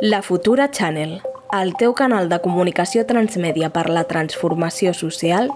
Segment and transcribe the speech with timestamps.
[0.00, 1.22] La Futura Channel,
[1.60, 5.50] el teu canal de comunicació transmèdia per la transformació social,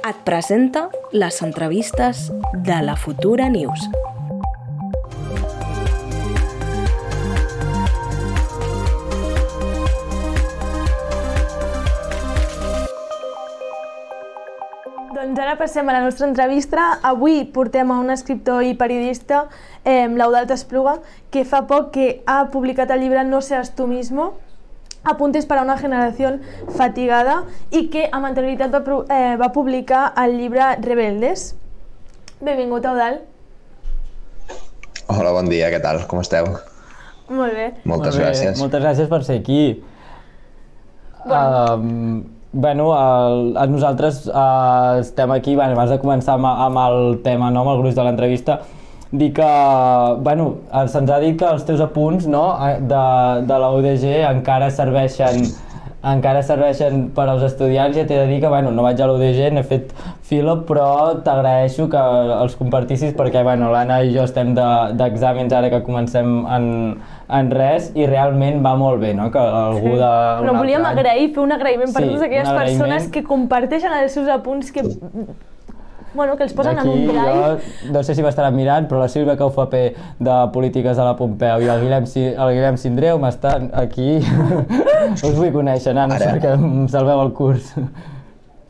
[0.00, 2.30] et presenta les entrevistes
[2.70, 3.84] de la Futura News.
[15.42, 17.00] Ara passem a la nostra entrevista.
[17.02, 19.48] Avui portem a un escriptor i periodista,
[19.84, 21.00] eh, l'Eudalt Espluga,
[21.30, 24.32] que fa poc que ha publicat el llibre No seas tú mismo,
[25.04, 26.42] Apuntes para una generación
[26.76, 27.42] fatigada
[27.74, 31.56] i que amb anterioritat va, eh, va publicar el llibre Rebeldes.
[32.38, 33.24] Benvingut, Eudalt.
[35.08, 36.04] Hola, bon dia, què tal?
[36.06, 36.46] Com esteu?
[37.34, 37.66] Molt bé.
[37.82, 38.62] Moltes Molt bé, gràcies.
[38.62, 39.82] Moltes gràcies per ser aquí.
[41.26, 41.74] Bueno.
[41.74, 47.18] Um, bueno, el, el, nosaltres uh, estem aquí, bueno, abans de començar amb, amb el
[47.24, 48.60] tema, no, amb el gruix de l'entrevista,
[49.12, 49.48] dir que,
[50.24, 53.02] bueno, eh, se'ns ha dit que els teus apunts no, eh, de,
[53.48, 55.46] de la UDG encara serveixen
[56.02, 57.94] encara serveixen per als estudiants.
[57.94, 59.92] I t'he de dir que bueno, no vaig a l'UDG, n'he fet
[60.26, 62.00] filo, però t'agraeixo que
[62.42, 66.66] els compartissis perquè bueno, l'Anna i jo estem de- d'exàmens ara que comencem en,
[67.28, 69.30] en res i realment va molt bé, no?
[69.30, 70.10] Que algú de...
[70.42, 73.92] Però volíem altre any- agrair, fer un agraïment per Sí, totes aquelles persones que comparteixen
[74.02, 74.82] els seus apunts, que,
[76.14, 77.22] bueno, que els posen en un drive.
[77.86, 81.62] Jo no sé si m'estaran mirant, però la Sílvia Caufapé de Polítiques de la Pompeu
[81.64, 84.18] i el Guillem, Si- el Guillem Sindreu m'estan aquí...
[85.24, 86.34] Us vull conèixer, nanos, Ara.
[86.36, 87.72] perquè em salveu el curs.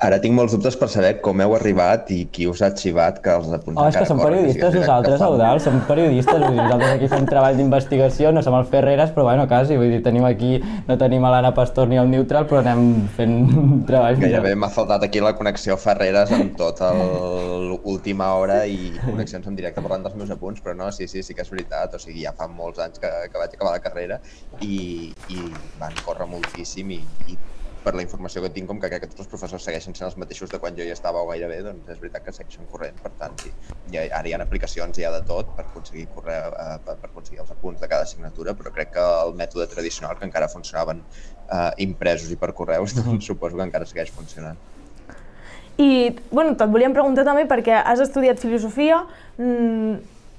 [0.02, 3.30] Ara tinc molts dubtes per saber com heu arribat i qui us ha arxivat que
[3.38, 6.56] els apunts Oh, és que som periodistes que nosaltres, que fan- Eudal, som periodistes, vull
[6.56, 10.00] dir, nosaltres aquí fem treball d'investigació, no som el Ferreres, però bueno, quasi, vull dir,
[10.02, 10.56] tenim aquí,
[10.88, 13.36] no tenim l'Anna Pastor ni el Neutral, però anem fent
[13.86, 14.18] treball.
[14.24, 16.90] Gairebé m'ha faltat aquí la connexió Ferreres amb tota
[17.62, 21.34] l'última hora i connexions en directe parlant dels meus apunts, però no, sí, sí, sí
[21.34, 24.18] que és veritat, o sigui, ja fa molts anys que, que vaig acabar la carrera
[24.60, 25.40] i, i
[25.80, 27.00] van córrer moltíssim i,
[27.30, 27.38] i
[27.82, 30.16] per la informació que tinc, com que crec que tots els professors segueixen sent els
[30.20, 33.12] mateixos de quan jo hi estava o gairebé, doncs és veritat que segueixen corrent, per
[33.20, 33.52] tant, sí.
[33.94, 37.42] Ja, ara hi ha aplicacions ja de tot per aconseguir, correr, eh, per, per aconseguir
[37.44, 41.70] els apunts de cada assignatura, però crec que el mètode tradicional, que encara funcionaven eh,
[41.86, 44.60] impresos i per correus, doncs suposo que encara segueix funcionant.
[45.80, 49.02] I, bueno, te't volíem preguntar també perquè has estudiat filosofia,
[49.40, 49.94] mm,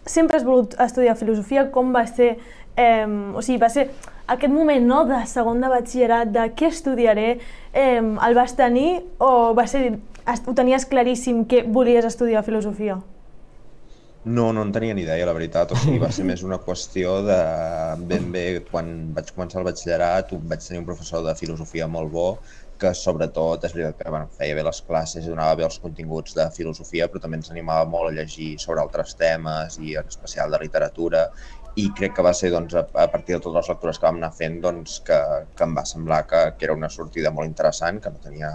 [0.05, 2.35] sempre has volut estudiar filosofia, com va ser,
[2.77, 3.89] eh, o sigui, va ser
[4.27, 7.39] aquest moment no, de segon de batxillerat, de què estudiaré,
[7.73, 9.89] eh, el vas tenir o va ser,
[10.23, 13.01] ho tenies claríssim que volies estudiar filosofia?
[14.23, 15.73] No, no en tenia ni idea, la veritat.
[15.75, 17.39] O sigui, va ser més una qüestió de
[18.07, 22.27] ben bé, quan vaig començar el batxillerat, vaig tenir un professor de filosofia molt bo,
[22.79, 26.35] que sobretot és veritat que bueno, feia bé les classes i donava bé els continguts
[26.37, 30.51] de filosofia, però també ens animava molt a llegir sobre altres temes i en especial
[30.51, 31.27] de literatura
[31.79, 34.19] i crec que va ser doncs, a, a partir de totes les lectures que vam
[34.19, 35.17] anar fent doncs, que,
[35.57, 38.51] que em va semblar que, que era una sortida molt interessant, que no tenia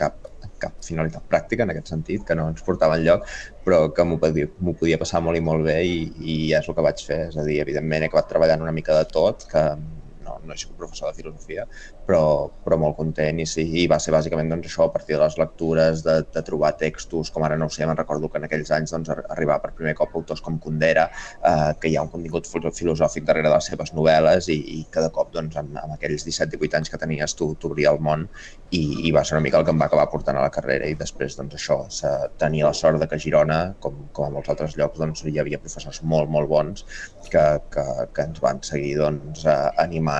[0.00, 0.28] cap,
[0.60, 3.24] cap finalitat pràctica en aquest sentit, que no ens portava enlloc,
[3.64, 4.50] però que m'ho podia,
[4.82, 7.22] podia passar molt i molt bé i, i és el que vaig fer.
[7.30, 9.64] És a dir, evidentment he acabat treballant una mica de tot, que
[10.30, 11.66] no, no he sigut professor de filosofia,
[12.06, 12.22] però,
[12.64, 15.36] però molt content i sí, i va ser bàsicament doncs, això a partir de les
[15.40, 18.70] lectures, de, de trobar textos, com ara no ho sé, me'n recordo que en aquells
[18.76, 21.08] anys doncs, ar- arribava per primer cop autors com Kundera,
[21.42, 24.80] eh, que hi ha un contingut filo- filosòfic darrere de les seves novel·les i, i
[24.92, 28.26] cada cop doncs, amb, amb aquells 17-18 anys que tenies tu t'obria el món
[28.70, 30.88] i, i va ser una mica el que em va acabar portant a la carrera
[30.90, 31.80] i després doncs, això,
[32.38, 35.58] tenir la sort de que Girona, com, com a molts altres llocs, doncs, hi havia
[35.62, 36.84] professors molt, molt bons
[37.30, 37.42] que,
[37.72, 39.58] que, que ens van seguir doncs, eh,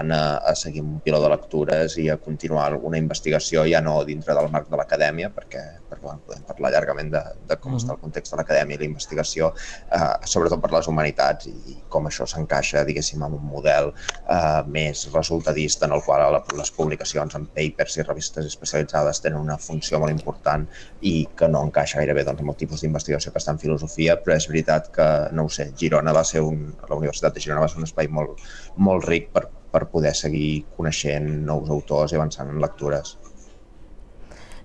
[0.00, 4.02] animant a, a seguir un piló de lectures i a continuar una investigació ja no
[4.04, 7.94] dintre del marc de l'acadèmia, perquè, perquè bueno, podem parlar llargament de, de com està
[7.94, 9.52] el context de l'acadèmia i la investigació,
[9.92, 14.62] eh, sobretot per les humanitats i, i com això s'encaixa, diguéssim, en un model eh,
[14.66, 19.58] més resultadista en el qual la, les publicacions en papers i revistes especialitzades tenen una
[19.60, 20.66] funció molt important
[21.00, 24.36] i que no encaixa gairebé doncs, amb el tipus d'investigació que està en filosofia, però
[24.36, 27.70] és veritat que, no ho sé, Girona va ser un, la Universitat de Girona va
[27.70, 28.40] ser un espai molt,
[28.80, 33.16] molt ric per, per poder seguir coneixent nous autors i avançant en lectures.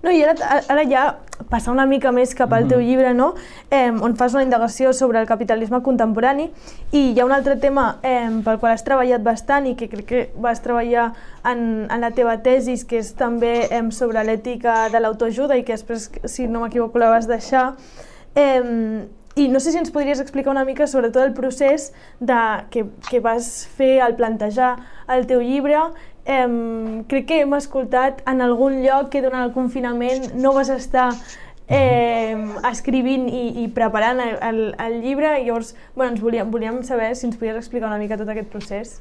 [0.06, 1.04] No, i ara, ara ja
[1.50, 3.32] passar una mica més cap al teu llibre, no?
[3.74, 6.46] eh, on fas una indagació sobre el capitalisme contemporani
[6.92, 10.06] i hi ha un altre tema eh, pel qual has treballat bastant i que crec
[10.06, 11.08] que vas treballar
[11.42, 11.60] en,
[11.90, 16.10] en la teva tesis, que és també eh, sobre l'ètica de l'autoajuda i que després,
[16.24, 17.72] si no m'equivoco, la vas deixar.
[18.36, 19.06] Eh,
[19.36, 21.90] I no sé si ens podries explicar una mica sobre tot el procés
[22.20, 22.36] de,
[22.72, 24.70] que, que vas fer al plantejar
[25.12, 25.76] el teu llibre.
[26.24, 31.10] Eh, crec que hem escoltat en algun lloc que durant el confinament no vas estar
[31.68, 32.32] eh,
[32.70, 37.12] escrivint i, i preparant el, el, el llibre i llavors bueno, ens volíem, volíem saber
[37.12, 38.96] si ens podies explicar una mica tot aquest procés.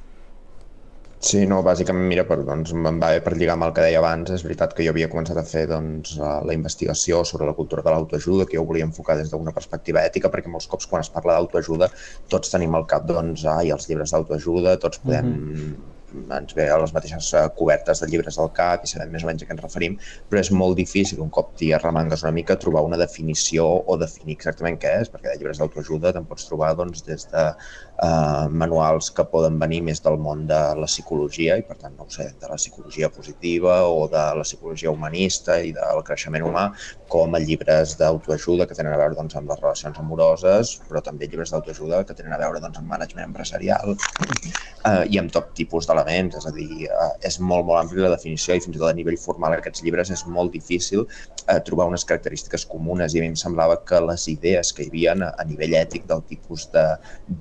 [1.25, 4.01] Sí, no, bàsicament, mira, per, doncs, em va bé per lligar amb el que deia
[4.01, 4.29] abans.
[4.35, 7.95] És veritat que jo havia començat a fer doncs, la investigació sobre la cultura de
[7.95, 11.39] l'autoajuda, que jo volia enfocar des d'una perspectiva ètica, perquè molts cops quan es parla
[11.39, 11.89] d'autoajuda
[12.35, 15.94] tots tenim al cap, doncs, ai, els llibres d'autoajuda, tots podem mm -hmm
[16.37, 19.29] ens ve a les mateixes eh, cobertes de llibres del cap i sabem més o
[19.29, 19.97] menys a què ens referim,
[20.29, 24.37] però és molt difícil, un cop t'hi arremangues una mica, trobar una definició o definir
[24.37, 29.11] exactament què és, perquè de llibres d'autoajuda te'n pots trobar doncs, des de eh, manuals
[29.15, 32.31] que poden venir més del món de la psicologia i per tant, no ho sé,
[32.39, 36.69] de la psicologia positiva o de la psicologia humanista i del creixement humà,
[37.11, 41.29] com a llibres d'autoajuda que tenen a veure doncs, amb les relacions amoroses, però també
[41.29, 45.87] llibres d'autoajuda que tenen a veure doncs, amb management empresarial eh, i amb tot tipus
[45.89, 48.89] d'elements, és a dir, eh, és molt, molt ampli la definició i fins i tot
[48.89, 53.13] a nivell formal aquests llibres és molt difícil eh, trobar unes característiques comunes.
[53.13, 56.23] I a mi em semblava que les idees que hi havia a, nivell ètic del
[56.29, 56.85] tipus de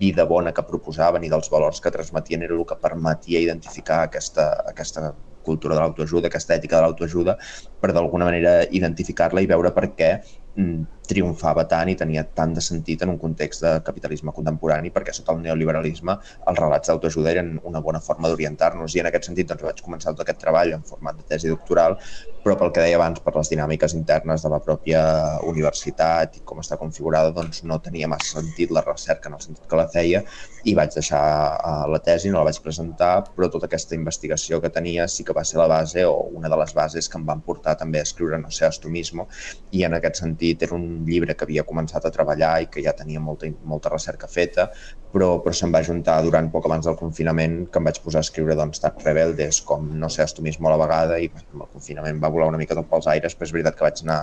[0.01, 4.51] vida bona que proposaven i dels valors que transmetien era el que permetia identificar aquesta,
[4.71, 5.13] aquesta
[5.47, 7.37] cultura de l'autoajuda, aquesta ètica de l'autoajuda,
[7.81, 10.11] per d'alguna manera identificar-la i veure per què
[11.09, 15.35] triomfava tant i tenia tant de sentit en un context de capitalisme contemporani perquè sota
[15.35, 16.15] el neoliberalisme
[16.51, 18.95] els relats d'autoajuda eren una bona forma d'orientar-nos.
[18.95, 21.99] I en aquest sentit doncs, vaig començar tot aquest treball en format de tesi doctoral
[22.45, 25.01] però pel que deia abans, per les dinàmiques internes de la pròpia
[25.49, 29.65] universitat i com està configurada, doncs no tenia massa sentit la recerca en el sentit
[29.71, 30.21] que la feia
[30.69, 31.23] i vaig deixar
[31.57, 35.37] uh, la tesi, no la vaig presentar, però tota aquesta investigació que tenia sí que
[35.37, 38.09] va ser la base o una de les bases que em van portar també a
[38.09, 39.25] escriure No sé, Astomismo
[39.73, 42.95] i en aquest sentit era un llibre que havia començat a treballar i que ja
[42.97, 44.69] tenia molta, molta recerca feta,
[45.15, 48.27] però, però se'm va juntar durant poc abans del confinament que em vaig posar a
[48.27, 52.19] escriure doncs, tant Rebeldes com No sé, Astomismo a la vegada i amb el confinament
[52.23, 54.19] va volar una mica tot pels aires, però és veritat que vaig anar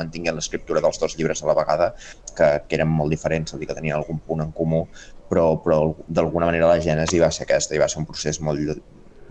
[0.00, 1.92] mantinguent l'escriptura dels dos llibres a la vegada,
[2.36, 4.84] que, que eren molt diferents, a dir, que tenien algun punt en comú,
[5.30, 8.84] però, però d'alguna manera la gènesi va ser aquesta i va ser un procés molt,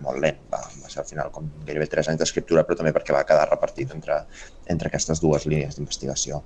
[0.04, 3.14] molt lent, va, va ser al final com gairebé tres anys d'escriptura, però també perquè
[3.14, 4.20] va quedar repartit entre,
[4.70, 6.42] entre aquestes dues línies d'investigació.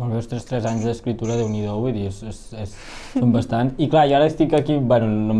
[0.00, 2.76] Molt bé, ostres, tres anys d'escriptura, de nhi vull dir, és, és, és,
[3.16, 3.74] són bastant.
[3.76, 5.34] I clar, jo ara estic aquí, bueno, no,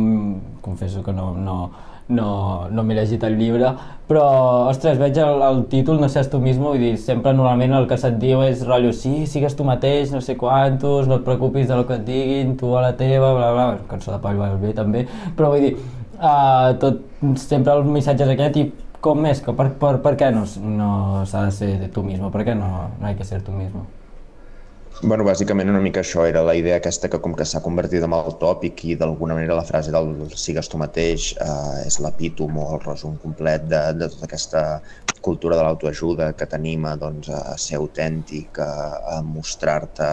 [0.61, 1.71] confesso que no, no,
[2.11, 2.27] no,
[2.69, 3.71] no m'he llegit el llibre,
[4.11, 4.25] però,
[4.69, 7.97] ostres, veig el, el títol, no sé, tu mismo, vull dir, sempre normalment el que
[8.03, 11.79] se't diu és rotllo, sí, sigues tu mateix, no sé quantos, no et preocupis de
[11.79, 15.07] lo que et diguin, tu a la teva, bla, bla, cançó de Pall bé també,
[15.39, 15.75] però vull dir,
[16.19, 17.05] uh, tot,
[17.41, 18.69] sempre el missatge és aquest i
[19.17, 20.45] més, que per, per, per què no,
[20.81, 20.91] no
[21.27, 23.87] s'ha de ser tu mismo, per què no, no hay que ser tu mismo?
[25.01, 28.13] Bueno, bàsicament una mica això era la idea aquesta que com que s'ha convertit en
[28.13, 32.67] el tòpic i d'alguna manera la frase del sigues tu mateix eh, és l'epítom o
[32.75, 34.65] el resum complet de, de tota aquesta
[35.25, 40.11] cultura de l'autoajuda que t'anima doncs, a ser autèntic, a, a mostrar-te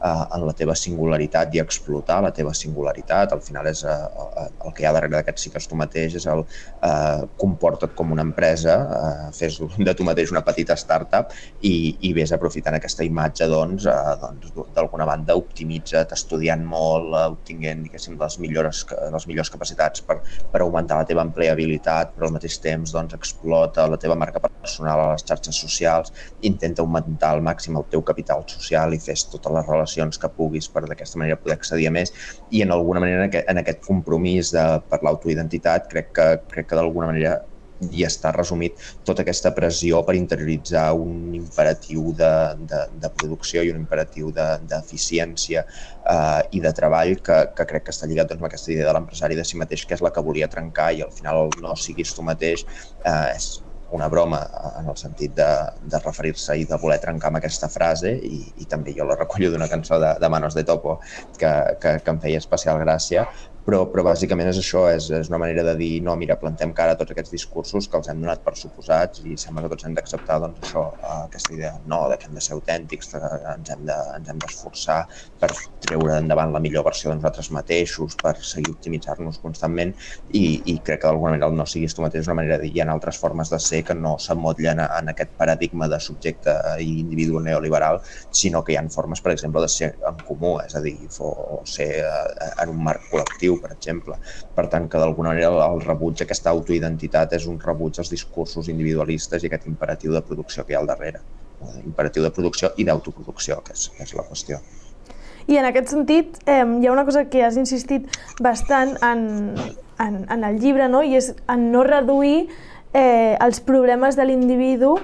[0.00, 3.32] en la teva singularitat i explotar la teva singularitat.
[3.34, 6.26] Al final és a, a, el que hi ha darrere d'aquest sigues tu mateix és
[6.30, 11.96] el eh, comporta't com una empresa, eh, fes de tu mateix una petita startup i,
[12.06, 17.86] i vés aprofitant aquesta imatge doncs, eh, doncs d'alguna banda optimitza't estudiant molt, eh, obtinguent
[17.88, 20.20] les millores, les millors capacitats per,
[20.52, 25.02] per augmentar la teva empleabilitat, però al mateix temps doncs, explota la teva marca personal
[25.02, 26.12] a les xarxes socials,
[26.46, 30.68] intenta augmentar al màxim el teu capital social i fes totes les relacions que puguis
[30.68, 32.12] per d'aquesta manera poder accedir a més.
[32.50, 36.68] I en alguna manera en aquest, en aquest compromís de, per l'autoidentitat crec que, crec
[36.68, 37.38] que d'alguna manera
[37.94, 42.32] i està resumit tota aquesta pressió per interioritzar un imperatiu de,
[42.70, 47.86] de, de producció i un imperatiu d'eficiència de, eh, i de treball que, que crec
[47.86, 50.12] que està lligat doncs, amb aquesta idea de l'empresari de si mateix, que és la
[50.14, 53.52] que volia trencar i al final no siguis tu mateix eh, és
[53.96, 54.40] una broma
[54.78, 55.48] en el sentit de,
[55.80, 59.50] de referir-se i de voler trencar amb aquesta frase i, i també jo la recollo
[59.52, 60.98] d'una cançó de, de Manos de Topo
[61.38, 63.26] que, que, que em feia especial gràcia
[63.68, 66.94] però, però bàsicament és això, és, és una manera de dir no, mira, plantem cara
[66.94, 69.96] a tots aquests discursos que els hem donat per suposats i sembla que tots hem
[69.98, 70.86] d'acceptar doncs, això,
[71.26, 73.20] aquesta idea no, de que hem de ser autèntics, que
[73.52, 75.50] ens hem d'esforçar de, per
[75.84, 79.92] treure endavant la millor versió de nosaltres mateixos, per seguir optimitzar-nos constantment
[80.32, 82.64] i, i crec que d'alguna manera el no siguis tu mateix és una manera de
[82.64, 86.56] dir hi ha altres formes de ser que no s'emmotllen en aquest paradigma de subjecte
[86.80, 88.00] i individu neoliberal,
[88.32, 91.60] sinó que hi ha formes, per exemple, de ser en comú, és a dir, o
[91.68, 94.16] ser eh, en un marc col·lectiu, per exemple.
[94.54, 99.42] Per tant, que d'alguna manera el rebuig, aquesta autoidentitat és un rebuig als discursos individualistes
[99.42, 101.22] i aquest imperatiu de producció que hi ha al darrere.
[101.84, 104.62] Imperatiu de producció i d'autoproducció, que és, que és la qüestió.
[105.48, 108.08] I en aquest sentit, eh, hi ha una cosa que has insistit
[108.44, 109.54] bastant en,
[109.98, 111.00] en, en el llibre, no?
[111.02, 112.48] i és en no reduir
[112.92, 114.98] eh, els problemes de l'individu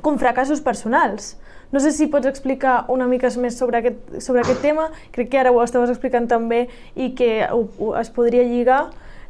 [0.00, 1.34] com fracassos personals.
[1.70, 5.38] No sé si pots explicar una mica més sobre aquest, sobre aquest tema, crec que
[5.38, 6.64] ara ho estaves explicant també
[6.96, 8.88] i que ho, ho, es podria lligar.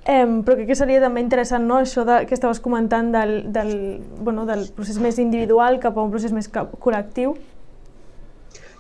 [0.09, 3.75] Eh, però crec que seria també interessant no, això de, que estaves comentant del, del,
[4.25, 7.37] bueno, del procés més individual cap a un procés més col·lectiu.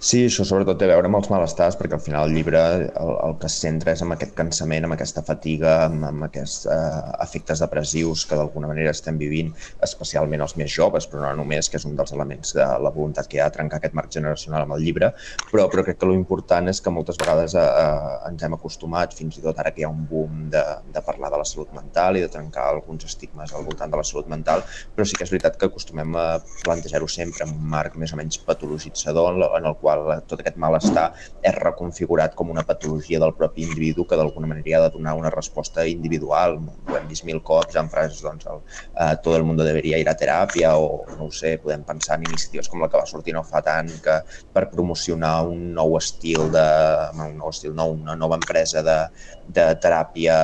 [0.01, 3.11] Sí, això sobretot té a veure amb els malestars, perquè al final el llibre el,
[3.21, 7.11] el que es centra és en aquest cansament, amb aquesta fatiga, amb, amb aquests uh,
[7.21, 9.51] efectes depressius que d'alguna manera estem vivint,
[9.85, 13.29] especialment els més joves, però no només, que és un dels elements de la voluntat
[13.29, 15.11] que hi ha de trencar aquest marc generacional amb el llibre,
[15.51, 19.45] però, però crec que l'important és que moltes vegades uh, ens hem acostumat, fins i
[19.45, 20.65] tot ara que hi ha un boom de,
[20.97, 24.09] de parlar de la salut mental i de trencar alguns estigmes al voltant de la
[24.15, 24.65] salut mental,
[24.97, 26.27] però sí que és veritat que acostumem a
[26.65, 30.59] plantejar-ho sempre en un marc més o menys patologitzador en el qual qual tot aquest
[30.61, 31.07] malestar
[31.43, 35.31] és reconfigurat com una patologia del propi individu que d'alguna manera ha de donar una
[35.35, 36.59] resposta individual.
[36.89, 38.63] Ho hem vist mil cops en frases, doncs, el,
[38.95, 42.29] eh, tot el món deveria ir a teràpia o, no ho sé, podem pensar en
[42.29, 44.21] iniciatives com la que va sortir no fa tant que
[44.55, 46.67] per promocionar un nou estil de,
[47.17, 48.99] un nou estil, no, una nova empresa de,
[49.55, 50.35] de teràpia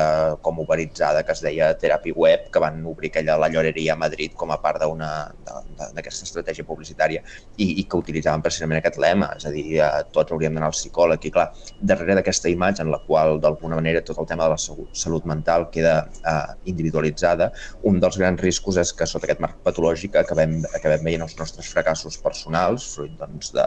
[0.42, 4.34] com uberitzada que es deia Teràpia Web, que van obrir aquella la lloreria a Madrid
[4.38, 7.22] com a part d'aquesta estratègia publicitària
[7.56, 10.76] i, i que utilitzaven precisament aquest lema, és a dir, eh, tots hauríem d'anar al
[10.76, 11.46] psicòleg i clar,
[11.80, 15.68] darrere d'aquesta imatge en la qual d'alguna manera tot el tema de la salut mental
[15.74, 17.52] queda eh, individualitzada,
[17.90, 21.70] un dels grans riscos és que sota aquest marc patològic acabem, acabem veient els nostres
[21.72, 23.66] fracassos personals, fruit doncs, de,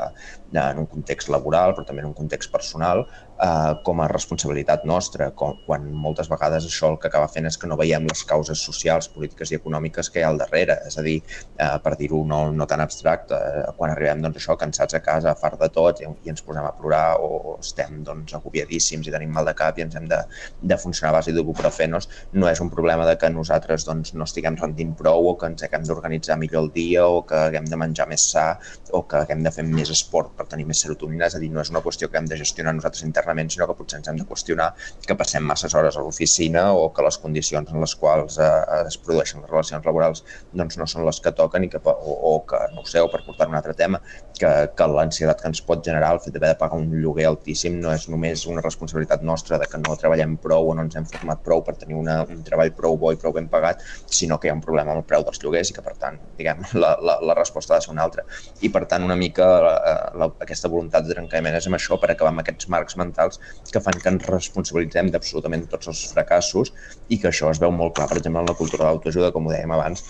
[0.51, 3.05] de, en un context laboral, però també en un context personal,
[3.39, 7.57] eh, com a responsabilitat nostra, com, quan moltes vegades això el que acaba fent és
[7.57, 10.79] que no veiem les causes socials, polítiques i econòmiques que hi ha al darrere.
[10.87, 11.17] És a dir,
[11.57, 15.35] eh, per dir-ho no, no tan abstracte, eh, quan arribem doncs, això cansats a casa,
[15.39, 19.33] fart de tot, i, i ens posem a plorar o estem doncs, agobiadíssims i tenim
[19.35, 20.19] mal de cap i ens hem de,
[20.61, 24.57] de funcionar a base d'ibuprofenos, no és un problema de que nosaltres doncs, no estiguem
[24.59, 28.07] rendint prou o que ens haguem d'organitzar millor el dia o que haguem de menjar
[28.09, 28.45] més sa
[28.91, 31.61] o que haguem de fer més esport per tenir més serotonina, és a dir, no
[31.63, 34.17] és una qüestió que hem de gestionar nosaltres internament internament, sinó que potser ens hem
[34.17, 34.69] de qüestionar
[35.05, 38.97] que passem masses hores a l'oficina o que les condicions en les quals eh, es
[38.97, 42.59] produeixen les relacions laborals doncs no són les que toquen i que, o, o que,
[42.73, 44.01] no ho sé, o per portar un altre tema,
[44.39, 47.79] que, que l'ansietat que ens pot generar el fet d'haver de pagar un lloguer altíssim
[47.83, 51.07] no és només una responsabilitat nostra de que no treballem prou o no ens hem
[51.09, 54.47] format prou per tenir una, un treball prou bo i prou ben pagat, sinó que
[54.47, 56.95] hi ha un problema amb el preu dels lloguers i que, per tant, diguem, la,
[57.03, 58.25] la, la resposta ha de ser una altra.
[58.61, 59.75] I, per tant, una mica la,
[60.17, 63.39] la, aquesta voluntat de trencament és amb això per acabar amb aquests marcs mentals mentals
[63.71, 66.71] que fan que ens responsabilitzem d'absolutament tots els fracassos
[67.09, 69.47] i que això es veu molt clar, per exemple, en la cultura de l'autoajuda, com
[69.47, 70.05] ho dèiem abans,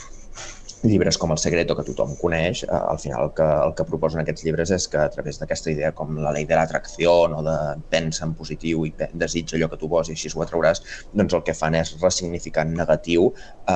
[0.84, 4.22] llibres com El Secreto, que tothom coneix, eh, al final el que, el que proposen
[4.22, 7.58] aquests llibres és que a través d'aquesta idea com la llei de l'atracció o de
[7.92, 10.82] pensa en positiu i desitja allò que tu vols i així ho atrauràs,
[11.14, 13.74] doncs el que fan és ressignificar en negatiu eh,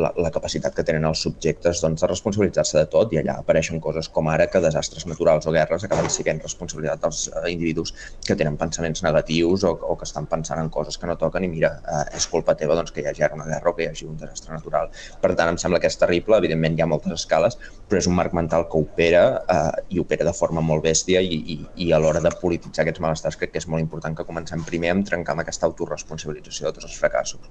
[0.00, 3.80] la, la capacitat que tenen els subjectes doncs, de responsabilitzar-se de tot i allà apareixen
[3.82, 7.94] coses com ara que desastres naturals o guerres acaben sent responsabilitat dels eh, individus
[8.26, 11.50] que tenen pensaments negatius o, o que estan pensant en coses que no toquen i
[11.50, 13.90] mira, eh, és culpa teva doncs, que hi hagi ara una guerra o que hi
[13.90, 14.90] hagi un desastre natural.
[15.22, 18.16] Per tant, em sembla que és terrible evidentment hi ha moltes escales, però és un
[18.18, 22.00] marc mental que opera eh, i opera de forma molt bèstia i, i, i a
[22.02, 25.36] l'hora de polititzar aquests malestars crec que és molt important que comencem primer amb trencar
[25.36, 27.48] amb aquesta autoresponsabilització de tots els fracassos.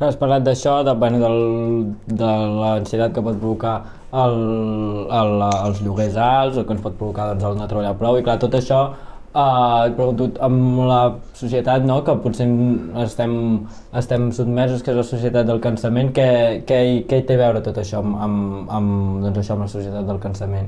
[0.00, 1.40] Clar, has parlat d'això, de, bueno, del,
[2.08, 3.74] de l'ansietat que pot provocar
[4.16, 4.38] el,
[5.12, 8.24] el, els lloguers alts, o que ens pot provocar doncs, el no treballar prou, i
[8.24, 8.80] clar, tot això
[9.30, 10.98] Uh, et pregunto, amb la
[11.38, 12.48] societat no, que potser
[13.04, 13.34] estem,
[14.00, 16.26] estem sotmesos, que és la societat del cansament, què,
[16.66, 18.94] què, què hi té a veure tot això amb, amb, amb,
[19.28, 20.66] doncs això, amb la societat del cansament?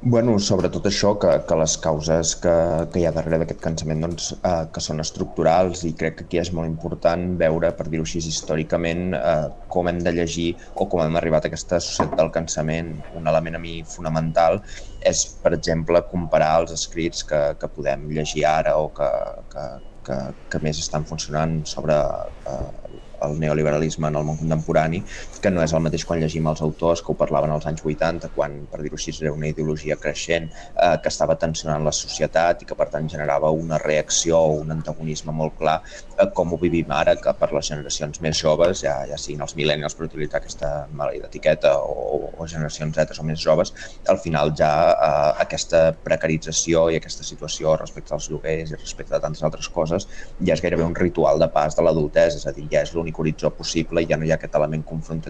[0.00, 2.52] Bueno, sobretot això, que, que les causes que,
[2.92, 6.38] que hi ha darrere d'aquest cansament doncs, eh, que són estructurals i crec que aquí
[6.38, 11.02] és molt important veure, per dir-ho així, històricament eh, com hem de llegir o com
[11.02, 12.94] hem arribat a aquesta societat del cansament.
[13.18, 14.60] Un element a mi fonamental
[15.02, 19.10] és, per exemple, comparar els escrits que, que podem llegir ara o que,
[19.50, 19.66] que,
[20.06, 20.20] que,
[20.54, 25.02] que més estan funcionant sobre eh, el neoliberalisme en el món contemporani,
[25.42, 28.30] que no és el mateix quan llegim els autors que ho parlaven als anys 80,
[28.36, 32.68] quan, per dir-ho així, era una ideologia creixent eh, que estava tensionant la societat i
[32.68, 35.78] que, per tant, generava una reacció o un antagonisme molt clar,
[36.16, 39.56] eh, com ho vivim ara, que per les generacions més joves, ja, ja siguin els
[39.58, 43.74] millennials per utilitzar aquesta maleïda etiqueta o, o generacions zetes o més joves,
[44.08, 49.22] al final ja eh, aquesta precarització i aquesta situació respecte als lloguers i respecte a
[49.22, 50.08] tantes altres coses
[50.40, 53.18] ja és gairebé un ritual de pas de l'adultesa, és a dir, ja és l'únic
[53.18, 55.27] horitzó possible i ja no hi ha aquest element confrontatiu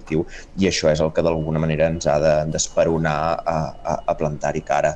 [0.58, 2.18] i això és el que d'alguna manera ens ha
[2.50, 4.94] d'esperonar de, a, a, a plantar-hi cara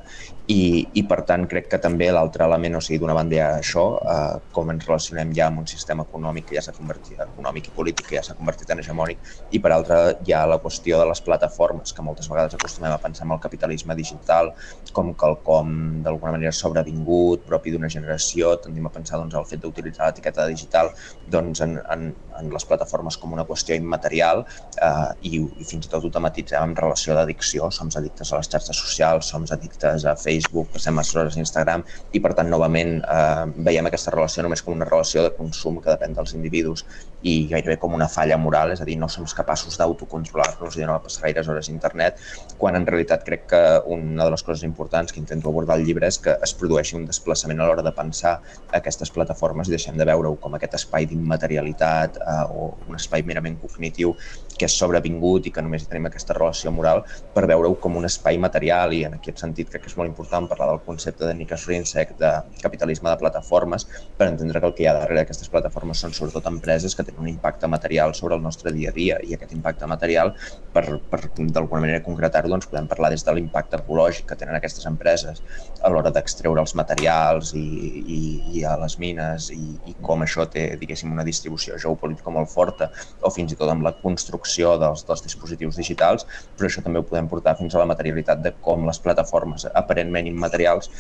[0.51, 3.51] i, i per tant crec que també l'altre element, o sigui, d'una banda hi ha
[3.61, 7.69] això, eh, com ens relacionem ja amb un sistema econòmic que ja s'ha convertit, econòmic
[7.69, 9.23] i polític que ja s'ha convertit en hegemònic,
[9.55, 12.99] i per altra hi ha la qüestió de les plataformes, que moltes vegades acostumem a
[12.99, 14.51] pensar en el capitalisme digital
[14.93, 20.11] com quelcom d'alguna manera sobrevingut, propi d'una generació, tendim a pensar doncs, el fet d'utilitzar
[20.11, 20.91] l'etiqueta digital
[21.25, 22.09] doncs, en, en,
[22.41, 26.73] en les plataformes com una qüestió immaterial eh, i, i fins i tot ho tematitzem
[26.73, 30.97] en relació d'addicció, som addictes a les xarxes socials, som addictes a Facebook, Facebook, passem
[30.97, 34.89] massa hores a Instagram i per tant novament eh, veiem aquesta relació només com una
[34.89, 36.87] relació de consum que depèn dels individus
[37.23, 40.89] i gairebé com una falla moral, és a dir, no som capaços d'autocontrolar-nos i de
[40.89, 42.19] no passar gaires hores a internet,
[42.59, 43.63] quan en realitat crec que
[43.95, 47.07] una de les coses importants que intento abordar al llibre és que es produeixi un
[47.07, 48.35] desplaçament a l'hora de pensar
[48.79, 53.59] aquestes plataformes i deixem de veure-ho com aquest espai d'immaterialitat eh, o un espai merament
[53.63, 54.17] cognitiu
[54.59, 57.03] que és sobrevingut i que només tenim aquesta relació moral
[57.35, 60.22] per veure-ho com un espai material i en aquest sentit crec que és molt important
[60.31, 62.31] parlar del concepte de Nika Srinsek de
[62.63, 63.87] capitalisme de plataformes
[64.17, 67.23] per entendre que el que hi ha darrere d'aquestes plataformes són sobretot empreses que tenen
[67.23, 70.35] un impacte material sobre el nostre dia a dia i aquest impacte material
[70.73, 74.87] per, per d'alguna manera concretar-ho doncs podem parlar des de l'impacte ecològic que tenen aquestes
[74.87, 75.43] empreses
[75.83, 78.21] a l'hora d'extreure els materials i, i,
[78.59, 79.61] i a les mines i,
[79.91, 83.87] i com això té diguéssim una distribució geopolítica molt forta o fins i tot amb
[83.87, 87.89] la construcció dels, dels dispositius digitals, però això també ho podem portar fins a la
[87.91, 90.91] materialitat de com les plataformes aparentment immaterials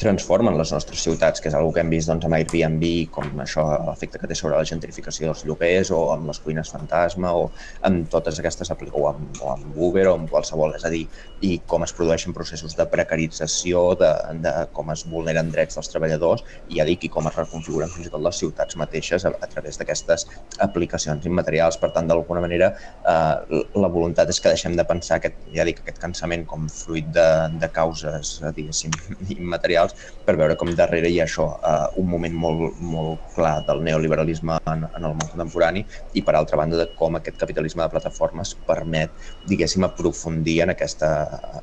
[0.00, 3.66] transformen les nostres ciutats, que és una que hem vist doncs, amb Airbnb, com això,
[3.84, 7.50] l'efecte que té sobre la gentrificació dels lloguers, o amb les cuines fantasma, o
[7.86, 11.02] amb totes aquestes o amb, o amb Uber, o amb qualsevol, és a dir,
[11.44, 16.46] i com es produeixen processos de precarització, de, de com es vulneren drets dels treballadors,
[16.70, 19.50] i ja dic, i com es reconfiguren fins i tot les ciutats mateixes a, a
[19.52, 20.26] través d'aquestes
[20.64, 21.76] aplicacions immaterials.
[21.80, 22.72] Per tant, d'alguna manera,
[23.04, 27.12] eh, la voluntat és que deixem de pensar aquest, ja dic, aquest cansament com fruit
[27.12, 27.28] de,
[27.60, 28.96] de causes, diguéssim,
[29.36, 33.64] immaterials socials per veure com darrere hi ha això, eh, un moment molt, molt clar
[33.66, 37.82] del neoliberalisme en, en el món contemporani i per altra banda de com aquest capitalisme
[37.82, 39.10] de plataformes permet,
[39.48, 41.10] diguéssim, aprofundir en, aquesta,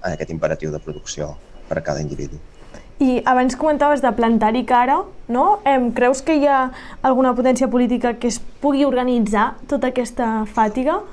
[0.03, 1.35] en aquest imperatiu de producció
[1.69, 2.39] per a cada individu.
[2.99, 5.59] I abans comentaves de plantar-hi cara, no?
[5.69, 6.71] Em, creus que hi ha
[7.05, 11.03] alguna potència política que es pugui organitzar tota aquesta fàtiga?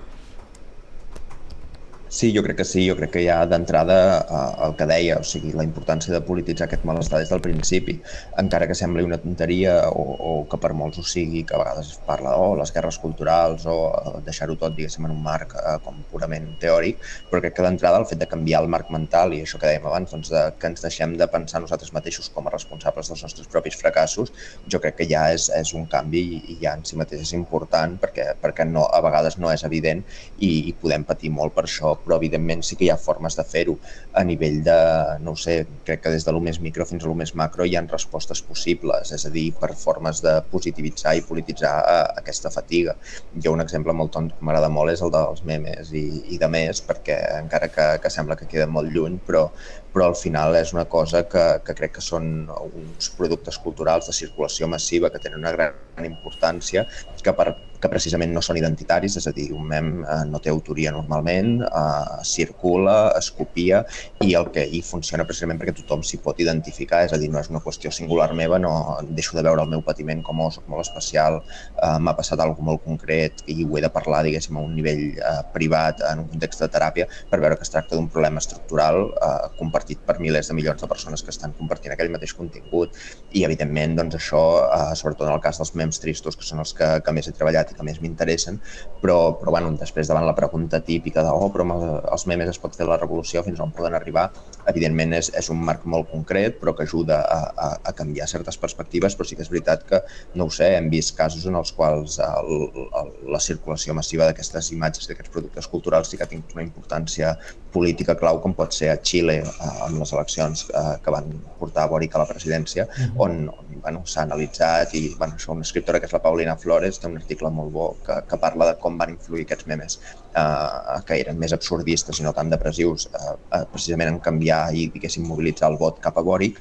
[2.14, 5.24] Sí, jo crec que sí, jo crec que ja d'entrada eh, el que deia, o
[5.26, 7.96] sigui, la importància de polititzar aquest malestar des del principi,
[8.38, 11.88] encara que sembli una tonteria o, o que per molts ho sigui, que a vegades
[11.90, 15.56] es parla de oh, les guerres culturals o eh, deixar-ho tot, diguéssim, en un marc
[15.58, 19.34] eh, com purament teòric, però crec que d'entrada el fet de canviar el marc mental
[19.34, 22.46] i això que dèiem abans, doncs de, que ens deixem de pensar nosaltres mateixos com
[22.46, 24.30] a responsables dels nostres propis fracassos,
[24.70, 26.22] jo crec que ja és, és un canvi
[26.54, 30.06] i ja en si mateix és important perquè, perquè no, a vegades no és evident
[30.38, 33.44] i, i podem patir molt per això, però evidentment sí que hi ha formes de
[33.48, 33.76] fer-ho
[34.12, 34.78] a nivell de,
[35.24, 37.66] no ho sé, crec que des de lo més micro fins a lo més macro
[37.66, 42.52] hi ha respostes possibles, és a dir, per formes de positivitzar i polititzar a aquesta
[42.54, 42.96] fatiga.
[43.34, 46.50] Jo un exemple molt tont que m'agrada molt és el dels memes i, i de
[46.50, 49.46] més, perquè encara que, que sembla que queda molt lluny, però,
[49.94, 54.16] però al final és una cosa que, que crec que són uns productes culturals de
[54.16, 56.86] circulació massiva que tenen una gran importància,
[57.22, 60.52] que per que precisament no són identitaris, és a dir, un mem eh, no té
[60.52, 63.82] autoria normalment, eh, circula, es copia
[64.24, 67.42] i el que hi funciona precisament perquè tothom s'hi pot identificar, és a dir, no
[67.42, 68.72] és una qüestió singular meva, no
[69.10, 71.42] deixo de veure el meu patiment com oh, soc molt especial,
[71.76, 75.04] eh, m'ha passat alguna molt concret i ho he de parlar, diguéssim, a un nivell
[75.18, 79.02] eh, privat, en un context de teràpia, per veure que es tracta d'un problema estructural
[79.12, 82.96] eh, compartit per milers de milions de persones que estan compartint aquell mateix contingut
[83.32, 86.72] i, evidentment, doncs això, eh, sobretot en el cas dels memes tristos, que són els
[86.76, 88.60] que, que més he treballat que més m'interessen,
[89.02, 91.66] però, però bueno, després davant la pregunta típica de oh, però
[92.12, 94.28] els memes es pot fer la revolució fins on poden arribar,
[94.70, 98.58] evidentment és, és un marc molt concret, però que ajuda a, a, a canviar certes
[98.60, 100.00] perspectives, però sí que és veritat que,
[100.38, 104.72] no ho sé, hem vist casos en els quals el, el, la circulació massiva d'aquestes
[104.76, 107.34] imatges, d'aquests productes culturals sí que ha tingut una importància
[107.74, 111.88] política clau, com pot ser a Xile eh, amb les eleccions eh, que van portar
[111.88, 113.12] a Boric a la presidència, uh -huh.
[113.26, 116.98] on, on bueno, s'ha analitzat i bueno, això, una escriptora que és la Paulina Flores
[116.98, 119.98] té un article molt molt bo que, que parla de com van influir aquests memes
[120.36, 124.88] eh, que eren més absurdistes i no tan depressius, eh, eh, precisament en canviar i,
[124.94, 126.60] diguéssim, mobilitzar el vot cap a Boric,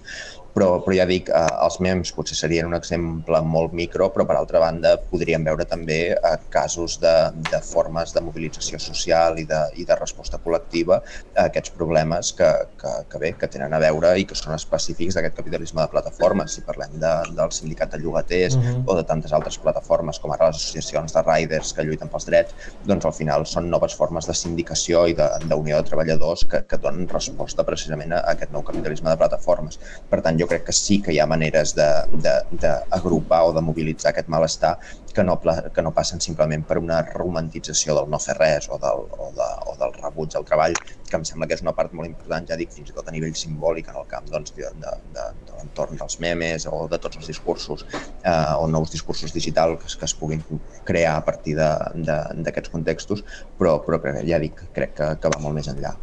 [0.53, 4.37] però, però ja dic, eh, els memes potser serien un exemple molt micro, però per
[4.37, 7.13] altra banda podríem veure també eh, casos de,
[7.49, 12.49] de formes de mobilització social i de, i de resposta col·lectiva a aquests problemes que,
[12.81, 16.53] que, que bé, que tenen a veure i que són específics d'aquest capitalisme de plataformes.
[16.53, 18.75] Si parlem de, del sindicat de llogaters uh mhm.
[18.75, 18.83] -huh.
[18.93, 22.53] o de tantes altres plataformes com ara les associacions de riders que lluiten pels drets,
[22.85, 26.77] doncs al final són noves formes de sindicació i d'unió de, de treballadors que, que
[26.77, 29.79] donen resposta precisament a aquest nou capitalisme de plataformes.
[30.09, 34.29] Per tant, jo crec que sí que hi ha maneres d'agrupar o de mobilitzar aquest
[34.29, 34.75] malestar
[35.13, 35.39] que no,
[35.75, 39.49] que no passen simplement per una romantització del no fer res o del, o, de,
[39.69, 40.75] o del rebuig al treball,
[41.09, 43.13] que em sembla que és una part molt important, ja dic, fins i tot a
[43.15, 46.99] nivell simbòlic en el camp doncs, de, de, de, de l'entorn dels memes o de
[47.03, 50.41] tots els discursos eh, o nous discursos digitals que, que es puguin
[50.87, 53.21] crear a partir d'aquests contextos,
[53.59, 55.93] però, però ja dic, crec que, que va molt més enllà.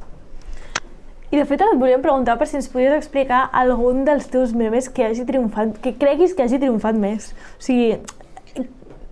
[1.31, 4.89] I de fet et volíem preguntar per si ens podies explicar algun dels teus memes
[4.91, 7.29] que hagi triomfat, que creguis que hagi triomfat més.
[7.55, 8.01] O sigui,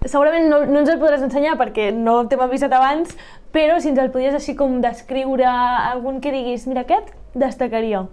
[0.02, 3.14] segurament no, no ens el podràs ensenyar perquè no t'hem avisat abans,
[3.54, 8.08] però si ens el podies així com descriure algun que diguis, mira aquest destacaria.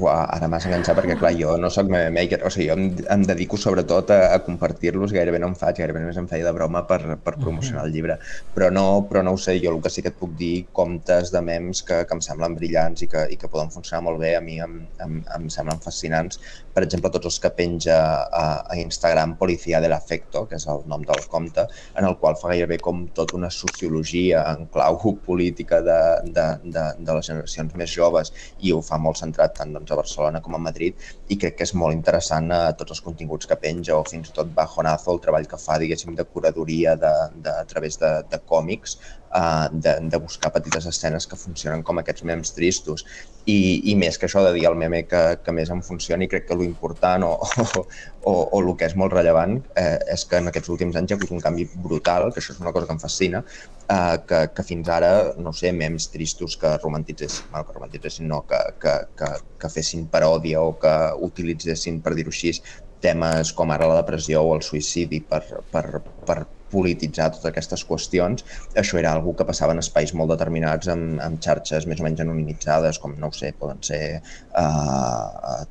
[0.00, 2.84] Uah, ara m'has enganxat perquè, clar, jo no sóc meme maker, o sigui, jo em,
[3.12, 6.52] em dedico sobretot a, a compartir-los, gairebé no em faig, gairebé només em feia de
[6.56, 8.16] broma per, per promocionar el llibre,
[8.56, 11.28] però no, però no ho sé, jo el que sí que et puc dir, comptes
[11.34, 14.32] de memes que, que em semblen brillants i que, i que poden funcionar molt bé,
[14.38, 16.40] a mi em, em, em semblen fascinants,
[16.72, 20.86] per exemple, tots els que penja a, a Instagram Policia de l'Afecto, que és el
[20.88, 21.66] nom del compte,
[22.00, 24.96] en el qual fa gairebé com tota una sociologia en clau
[25.28, 26.00] política de,
[26.32, 28.32] de, de, de les generacions més joves
[28.64, 31.66] i ho fa molt centrat tant doncs, a Barcelona com a Madrid i crec que
[31.68, 35.22] és molt interessant eh, tots els continguts que penja o fins i tot Bajonazo, el
[35.26, 38.98] treball que fa, diguéssim, de curadoria de, de, a través de, de còmics,
[39.34, 43.04] uh, de, de buscar petites escenes que funcionen com aquests memes tristos.
[43.46, 46.46] I, i més que això de dir el meme que, que més em funcioni, crec
[46.46, 47.84] que l'important o, o,
[48.22, 51.16] o, o el que és molt rellevant eh, és que en aquests últims anys hi
[51.16, 53.42] ha hagut un canvi brutal, que això és una cosa que em fascina,
[53.88, 58.44] eh, que, que fins ara, no sé, memes tristos que romantitzessin, bueno, que romantitzessin no,
[58.46, 60.96] que, que, que, que fessin paròdia o que
[61.32, 62.54] utilitzessin, per dir-ho així,
[63.02, 65.42] temes com ara la depressió o el suïcidi per,
[65.72, 65.86] per,
[66.26, 68.46] per polititzar totes aquestes qüestions,
[68.82, 72.24] això era algo que passava en espais molt determinats amb, amb xarxes més o menys
[72.24, 75.62] anonimitzades, com, no ho sé, poden ser uh,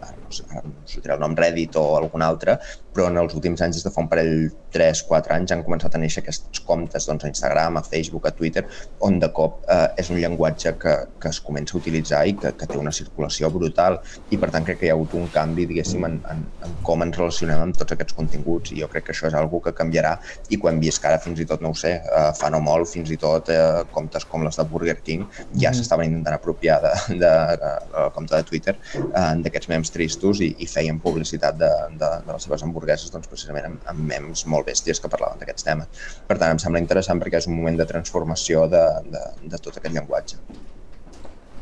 [0.00, 0.44] no sé,
[0.86, 2.58] sé el nom Reddit o algun altre,
[2.94, 6.00] però en els últims anys, des de fa un parell, 3-4 anys, han començat a
[6.02, 8.64] néixer aquests comptes doncs, a Instagram, a Facebook, a Twitter,
[9.06, 12.52] on de cop eh, és un llenguatge que, que es comença a utilitzar i que,
[12.58, 13.98] que té una circulació brutal
[14.30, 17.02] i per tant crec que hi ha hagut un canvi, diguéssim, en, en, en com
[17.06, 20.16] ens relacionem amb tots aquests continguts i jo crec que això és algo que canviarà
[20.50, 22.90] i quan vist que ara fins i tot, no ho sé, eh, fa no molt,
[22.90, 25.78] fins i tot eh, comptes com les de Burger King ja mm.
[25.78, 30.50] s'estaven intentant apropiar de, de, de, de, compte de Twitter eh, d'aquests memes tristos i,
[30.58, 34.68] i feien publicitat de, de, de les seves hamburgueses doncs, precisament amb, amb memes molt
[34.70, 36.02] bèsties que parlaven d'aquests temes.
[36.28, 39.76] Per tant, em sembla interessant perquè és un moment de transformació de, de, de tot
[39.76, 40.40] aquest llenguatge.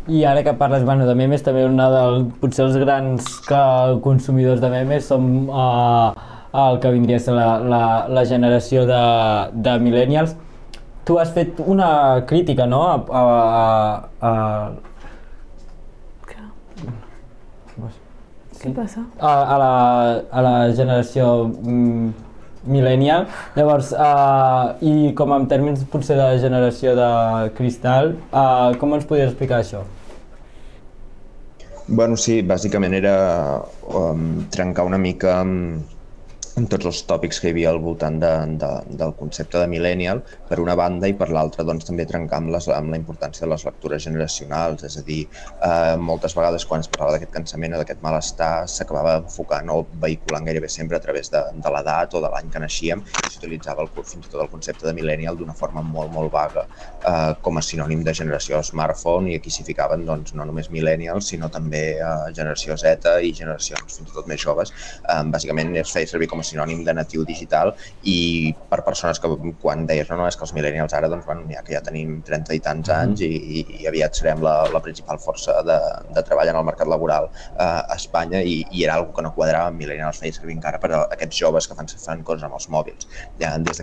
[0.09, 3.63] I ara que parles bueno, de memes, també una del, potser els grans que,
[4.05, 6.15] consumidors de memes som uh,
[6.57, 9.01] el que vindria a ser la, la, la generació de,
[9.53, 10.33] de millennials.
[11.05, 14.33] Tu has fet una crítica, no?, a, a, a,
[18.59, 19.05] Què passa?
[19.19, 19.75] A, a, la,
[20.31, 22.09] a la generació mm,
[22.67, 23.29] millennial.
[23.57, 27.11] Llavors, uh, i com en termes potser de generació de
[27.59, 29.85] cristal, uh, com ens podries explicar això?
[31.89, 33.15] Bueno, sí, bàsicament era
[33.89, 35.95] um, trencar una mica amb,
[36.59, 40.23] amb tots els tòpics que hi havia al voltant de, de, del concepte de millennial,
[40.49, 43.51] per una banda, i per l'altra doncs, també trencar amb, les, amb la importància de
[43.53, 45.21] les lectures generacionals, és a dir,
[45.69, 50.49] eh, moltes vegades quan es parlava d'aquest cansament o d'aquest malestar s'acabava enfocant o vehiculant
[50.49, 54.31] gairebé sempre a través de, de l'edat o de l'any que naixíem s'utilitzava fins i
[54.31, 58.15] tot el concepte de millennial d'una forma molt, molt vaga eh, com a sinònim de
[58.15, 63.15] generació smartphone i aquí s'hi ficaven doncs, no només millennials, sinó també eh, generació Z
[63.25, 64.73] i generacions fins i tot més joves.
[65.03, 68.19] Eh, bàsicament es feia servir com a sinònim de natiu digital i
[68.71, 69.31] per persones que
[69.63, 72.19] quan deies no, no, és que els millennials ara doncs, bueno, ja que ja tenim
[72.27, 73.33] 30 i tants anys i,
[73.81, 75.79] i aviat serem la, la principal força de,
[76.15, 79.35] de treball en el mercat laboral eh, a Espanya i, i era algo que no
[79.37, 82.59] quadrava amb millennials feia servir encara per a aquests joves que fan, fan coses amb
[82.59, 83.09] els mòbils.
[83.39, 83.81] Eh, des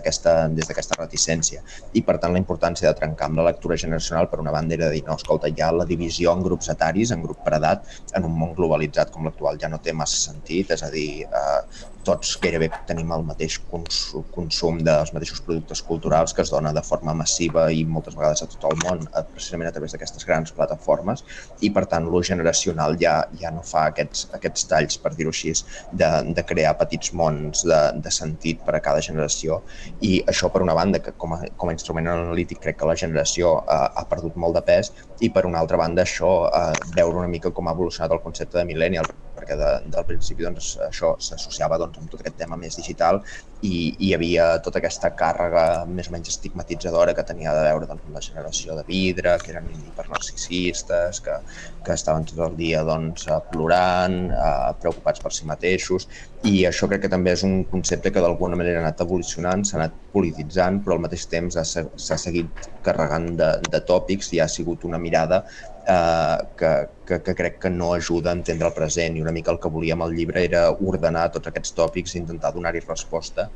[0.68, 1.62] d'aquesta reticència.
[1.92, 4.90] I per tant la importància de trencar amb la lectura generacional per una banda era
[4.92, 7.84] dir, no, escolta, ja la divisió en grups etaris, en grup per edat,
[8.16, 11.60] en un món globalitzat com l'actual ja no té massa sentit, és a dir, eh,
[12.06, 17.14] tots gairebé tenim el mateix consum dels mateixos productes culturals que es dona de forma
[17.18, 21.24] massiva i moltes vegades a tot el món, precisament a través d'aquestes grans plataformes,
[21.66, 25.54] i per tant l'ús generacional ja, ja no fa aquests, aquests talls, per dir-ho així,
[25.92, 29.60] de, de crear petits mons de, de sentit per a cada generació.
[30.00, 32.96] I això, per una banda, que com a, com a instrument analític crec que la
[32.98, 37.22] generació eh, ha perdut molt de pes, i per una altra banda això, eh, veure
[37.22, 39.10] una mica com ha evolucionat el concepte de millennial,
[39.46, 43.20] perquè de, del principi doncs, això s'associava doncs, amb tot aquest tema més digital
[43.62, 48.04] i, hi havia tota aquesta càrrega més o menys estigmatitzadora que tenia de veure doncs,
[48.04, 51.38] amb la generació de vidre, que eren hipernarcisistes, que,
[51.86, 56.08] que estaven tot el dia doncs, plorant, eh, preocupats per si mateixos,
[56.46, 59.80] i això crec que també és un concepte que d'alguna manera ha anat evolucionant, s'ha
[59.80, 64.84] anat polititzant, però al mateix temps s'ha seguit carregant de, de tòpics i ha sigut
[64.86, 65.42] una mirada
[65.86, 66.72] eh, que,
[67.06, 69.72] que, que crec que no ajuda a entendre el present i una mica el que
[69.72, 73.48] volíem al llibre era ordenar tots aquests tòpics i intentar donar-hi resposta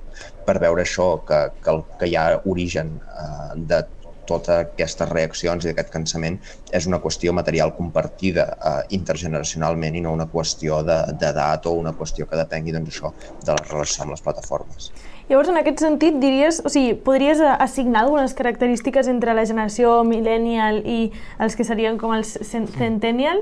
[0.47, 3.83] per veure això, que, que, el, que hi ha origen eh, de
[4.31, 6.37] totes aquestes reaccions i aquest cansament
[6.77, 12.29] és una qüestió material compartida eh, intergeneracionalment i no una qüestió d'edat o una qüestió
[12.31, 13.15] que depengui doncs, això
[13.47, 14.93] de la relació amb les plataformes.
[15.31, 20.81] Llavors, en aquest sentit, diries, o sigui, podries assignar algunes característiques entre la generació millennial
[20.83, 23.39] i els que serien com els centennial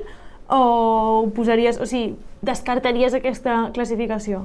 [0.52, 4.42] o posaries, o sigui, descartaries aquesta classificació?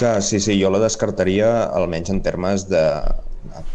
[0.00, 2.80] Que sí, sí, jo la descartaria almenys en termes de,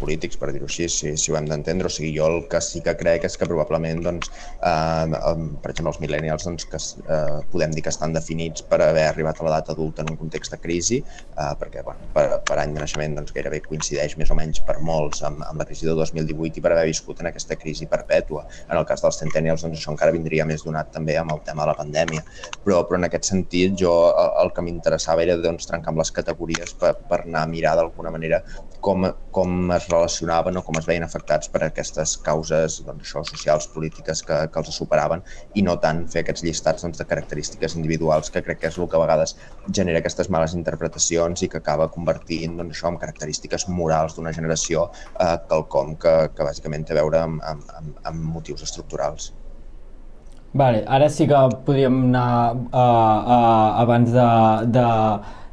[0.00, 1.88] polítics, per dir-ho així, si, si ho hem d'entendre.
[1.90, 5.92] O sigui, jo el que sí que crec és que probablement, doncs, eh, per exemple,
[5.92, 9.72] els millennials, doncs, que eh, podem dir que estan definits per haver arribat a l'edat
[9.74, 13.34] adulta en un context de crisi, eh, perquè bueno, per, per any de naixement doncs,
[13.36, 16.74] gairebé coincideix més o menys per molts amb, amb la crisi de 2018 i per
[16.74, 18.46] haver viscut en aquesta crisi perpètua.
[18.68, 21.64] En el cas dels centennials, doncs, això encara vindria més donat també amb el tema
[21.64, 22.24] de la pandèmia.
[22.64, 26.12] Però, però en aquest sentit, jo el, el que m'interessava era doncs, trencar amb les
[26.14, 28.42] categories per, per anar a mirar d'alguna manera
[28.84, 33.68] com, com es relacionaven o com es veien afectats per aquestes causes doncs, això, socials,
[33.74, 38.32] polítiques que, que els superaven i no tant fer aquests llistats doncs, de característiques individuals
[38.32, 39.36] que crec que és el que a vegades
[39.80, 44.88] genera aquestes males interpretacions i que acaba convertint doncs, això en característiques morals d'una generació
[45.18, 49.32] eh, quelcom que, que bàsicament té a veure amb, amb, amb, amb motius estructurals.
[50.52, 54.30] Vale, ara sí que podríem anar uh, uh, abans de,
[54.74, 54.86] de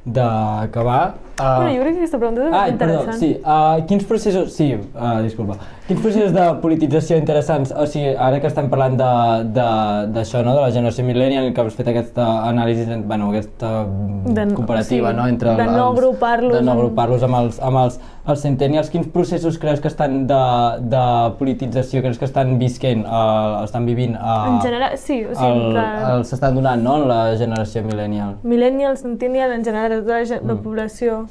[0.08, 1.16] d'acabar...
[1.38, 1.44] Uh...
[1.62, 3.10] Bueno, jo crec que aquesta pregunta és ah, interessant.
[3.12, 3.30] Perdó, sí.
[3.44, 4.54] Uh, quins processos...
[4.56, 5.58] Sí, uh, disculpa.
[5.86, 10.72] Quins processos de politització interessants, o sigui, ara que estem parlant d'això, no?, de la
[10.74, 15.68] generació millennial, que has fet aquesta anàlisi, bueno, aquesta de, comparativa, sí, no?, entre de
[15.70, 19.88] no agrupar-los de no agrupar-los amb, els, amb els, els centennials, quins processos creus que
[19.92, 20.44] estan de,
[20.92, 21.04] de
[21.40, 25.80] politització, creus que estan visquent, uh, estan vivint uh, en general, sí, o sigui, el,
[25.80, 26.22] que...
[26.32, 28.38] s'estan donant, no?, la generació millennial.
[28.44, 30.64] Millennial, centennial, en general, tota la, la mm.
[30.66, 31.26] població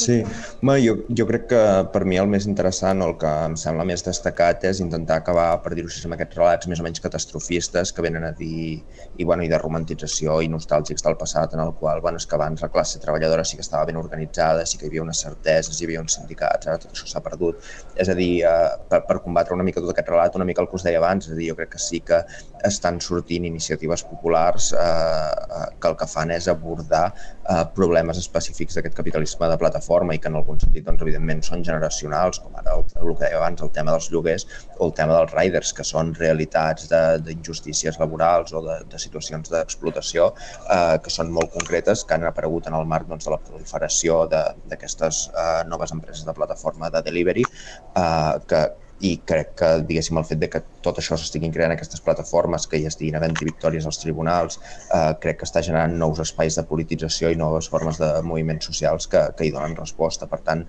[0.00, 0.22] Sí,
[0.64, 1.60] Ma, jo, jo crec que
[1.92, 5.50] per mi el més interessant o el que em sembla més destacat és intentar acabar,
[5.60, 8.78] per dir-ho així, amb aquests relats més o menys catastrofistes que venen a dir,
[9.16, 12.38] i, bueno, i de romantització i nostàlgics del passat, en el qual, bueno, és que
[12.38, 15.76] abans la classe treballadora sí que estava ben organitzada, sí que hi havia unes certeses,
[15.76, 17.60] hi havia uns sindicats, ara tot això s'ha perdut.
[17.94, 20.70] És a dir, eh, per, per combatre una mica tot aquest relat, una mica el
[20.72, 22.22] que us deia abans, és a dir, jo crec que sí que
[22.64, 28.78] estan sortint iniciatives populars eh, eh que el que fan és abordar eh, problemes específics
[28.78, 32.76] d'aquest capitalisme de plataforma i que en algun sentit, doncs, evidentment, són generacionals, com ara
[32.78, 34.46] el, el que deia abans, el tema dels lloguers
[34.78, 36.88] o el tema dels riders, que són realitats
[37.26, 42.68] d'injustícies laborals o de, de situacions d'explotació eh, que són molt concretes, que han aparegut
[42.70, 47.46] en el marc doncs, de la proliferació d'aquestes eh, noves empreses de plataforma de delivery,
[47.46, 48.66] eh, que,
[48.98, 52.80] i crec que, diguéssim, el fet de que tot això s'estiguin creant aquestes plataformes, que
[52.80, 54.58] hi estiguin havent victòries als tribunals,
[54.94, 59.06] eh, crec que està generant nous espais de politització i noves formes de moviments socials
[59.10, 60.28] que, que hi donen resposta.
[60.30, 60.64] Per tant,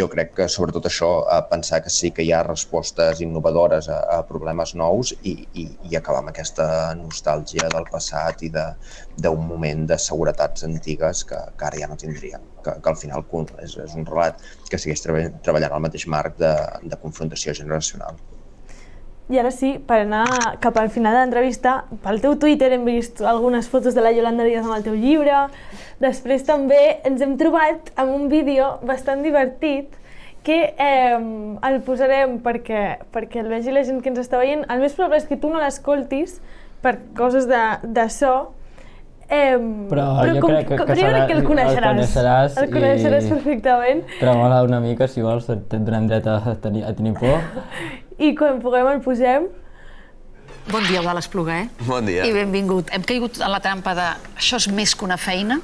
[0.00, 4.00] jo crec que sobretot això, eh, pensar que sí que hi ha respostes innovadores a,
[4.18, 8.52] a problemes nous i, i, i acabar amb aquesta nostàlgia del passat i
[9.18, 13.24] d'un moment de seguretats antigues que, que ara ja no tindríem que, que al final
[13.62, 18.18] és, és un relat que segueix treballant al mateix marc de, de confrontació generacional.
[19.28, 23.20] I ara sí, per anar cap al final de l'entrevista, pel teu Twitter hem vist
[23.20, 25.42] algunes fotos de la Yolanda Díaz amb el teu llibre.
[26.00, 29.92] Després també ens hem trobat amb un vídeo bastant divertit
[30.48, 31.18] que eh,
[31.68, 34.64] el posarem perquè, perquè el vegi la gent que ens està veient.
[34.72, 36.38] El més probable és que tu no l'escoltis
[36.80, 38.54] per coses de, de so,
[39.30, 39.58] Eh,
[39.90, 41.92] Però jo crec que- que però jo serà- crec que el el coneixeràs.
[41.92, 44.02] coneixeràs el coneixeràs i- perfectament.
[44.18, 47.38] Tremala una mica, si vols, et et donem dret a tenir, a tenir por.
[48.18, 49.48] I quan puguem el posem.
[50.70, 51.68] Bon dia, Eudal Espluguer.
[51.86, 52.24] Bon dia.
[52.26, 52.88] I benvingut.
[52.92, 55.60] Hem caigut en la trampa de això és més que una feina.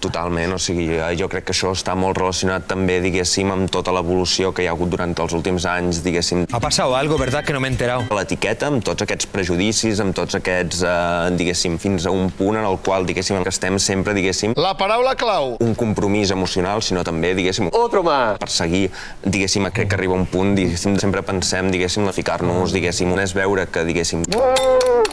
[0.00, 3.92] Totalment, o sigui, eh, jo crec que això està molt relacionat també, diguéssim, amb tota
[3.92, 7.44] l'evolució que hi ha hagut durant els últims anys, diguéssim, Ha pasado algo, ¿verdad?
[7.44, 8.04] Que no me he enterado.
[8.14, 12.64] l'etiqueta, amb tots aquests prejudicis, amb tots aquests, eh, diguéssim, fins a un punt en
[12.64, 15.56] el qual, diguéssim, que estem sempre, diguéssim, La paraula clau.
[15.60, 18.38] un compromís emocional, sinó també, diguéssim, Otro más.
[18.38, 18.90] per seguir,
[19.24, 23.66] diguéssim, crec que arriba un punt, diguéssim, sempre pensem, diguéssim, a ficar-nos, diguéssim, és veure
[23.66, 24.22] que, diguéssim,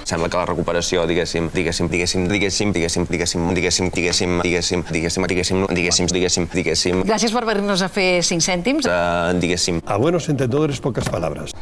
[0.04, 4.84] sembla que la recuperació, diguéssim, diguéssim, diguéssim, diguéssim, diguéssim, diguéssim, diguéssim, diguéssim, diguéssim, diguéssim, diguéssim,
[5.28, 6.08] diguéssim, diguéssim,
[6.54, 8.86] diguéssim, Gràcies per venir-nos a fer 5 cèntims.
[8.88, 11.52] eh, diguéssim, A buenos entendedores, pocas palabras.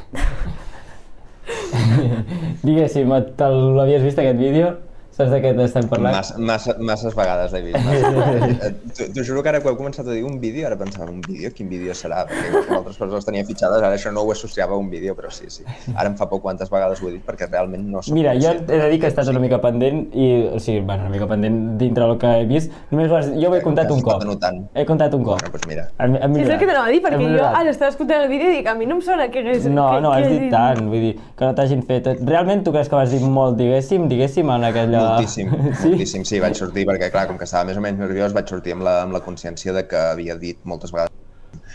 [2.65, 4.77] Diguéssim, l'havies vist aquest vídeo?
[5.15, 6.11] Saps de què t'estem parlant?
[6.11, 7.85] Massa, massa, masses vegades l'he vist.
[7.85, 8.71] Massa.
[9.15, 11.53] T'ho juro que ara que heu començat a dir un vídeo, ara pensava, un vídeo?
[11.55, 12.25] Quin vídeo serà?
[12.27, 15.47] Perquè altres les tenia fitxades, ara això no ho associava a un vídeo, però sí,
[15.47, 15.63] sí.
[15.93, 18.51] Ara em fa por quantes vegades ho he dit, perquè realment no soc Mira, jo
[18.57, 21.29] he de dir que he estat una mica pendent i, o sigui, bueno, una mica
[21.31, 22.75] pendent dintre del que he vist.
[22.91, 24.27] Només vas, jo ho he comptat un cop.
[24.75, 25.39] He comptat un cop.
[25.39, 25.87] Bueno, doncs mira.
[25.95, 28.51] Hem, hem És el que t'anava a dir, perquè jo ara estava escoltant el vídeo
[28.51, 29.71] i dic, a mi no em sona que hagués...
[29.71, 32.11] No, que, no, has he dit tant, vull dir, que no t'hagin fet...
[32.19, 35.04] Realment tu creus que vas dir molt, diguéssim, diguéssim, en aquella...
[35.05, 35.51] Moltíssim,
[35.83, 38.75] moltíssim, sí, vaig sortir, perquè clar, com que estava més o menys nerviós, vaig sortir
[38.75, 41.14] amb la, amb la consciència de que havia dit moltes vegades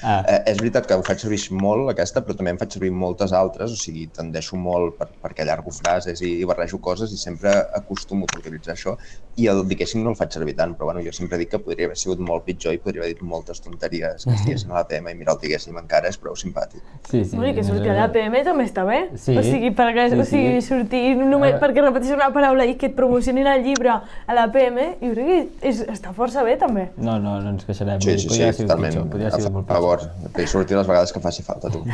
[0.03, 2.91] Ah, Eh, és veritat que ho faig servir molt, aquesta, però també en faig servir
[2.93, 7.17] moltes altres, o sigui, tendeixo molt per, perquè allargo frases i, i barrejo coses i
[7.17, 8.97] sempre acostumo a utilitzar això
[9.37, 11.87] i el diguéssim no el faig servir tant, però bueno, jo sempre dic que podria
[11.87, 15.11] haver sigut molt pitjor i podria haver dit moltes tonteries que estiguessin a la PM
[15.11, 16.83] i mira, el diguéssim encara és prou simpàtic.
[17.11, 17.37] sí, sí.
[17.37, 19.09] Bueno, i que surti a la PM també està bé.
[19.17, 19.37] Sí.
[19.39, 20.67] O sigui, perquè, Sí, o sigui, sí.
[20.69, 21.61] sortir només Ah.
[21.61, 25.27] perquè repeteixis una paraula i que et promocionin el llibre a la PM, jo crec
[25.61, 26.89] que és, està força bé també.
[26.97, 28.01] No, no, no ens queixarem.
[28.01, 29.81] Sí, sí, haver sí, sigut totalment pitjor, podria sigut molt pitjor.
[29.91, 30.31] Favor.
[30.35, 31.85] Que hi surti les vegades que faci falta, tu.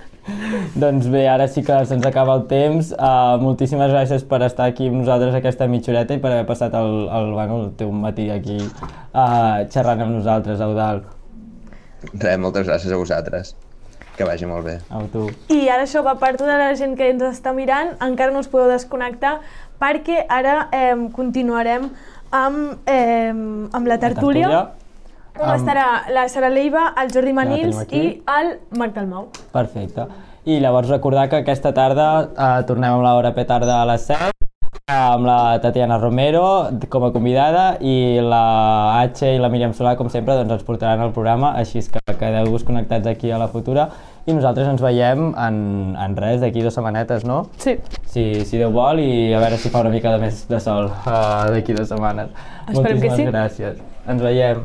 [0.82, 2.92] Doncs bé, ara sí que se'ns acaba el temps.
[2.94, 6.74] Uh, moltíssimes gràcies per estar aquí amb nosaltres aquesta mitja horeta i per haver passat
[6.78, 11.04] el, el, bueno, el teu matí aquí uh, xerrant amb nosaltres, Eudal.
[12.12, 13.54] Res, moltes gràcies a vosaltres.
[14.12, 14.76] Que vagi molt bé.
[14.92, 15.26] Au, tu.
[15.54, 18.50] I ara això va per tota la gent que ens està mirant, encara no us
[18.52, 19.38] podeu desconnectar
[19.82, 21.88] perquè ara eh, continuarem
[22.32, 24.66] amb, eh, amb la tertúlia,
[25.38, 29.28] on Amb- estarà la Sara Leiva, el Jordi Manils i el Marc Dalmau.
[29.52, 30.06] Perfecte.
[30.44, 34.32] I llavors recordar que aquesta tarda eh, tornem amb l'hora petarda a les 7
[34.92, 40.10] amb la Tatiana Romero com a convidada i la H i la Míriam Solà, com
[40.10, 43.88] sempre, doncs ens portaran al programa, així és que quedeu-vos connectats aquí a la futura
[44.26, 45.56] i nosaltres ens veiem en,
[45.98, 47.44] en res, d'aquí dues setmanetes, no?
[47.62, 47.78] Sí.
[48.10, 50.90] Si, si Déu vol i a veure si fa una mica de més de sol
[50.90, 52.30] uh, d'aquí dues setmanes.
[52.68, 53.32] Esperem que Moltíssimes sí.
[53.32, 53.82] gràcies.
[54.12, 54.62] Ens veiem.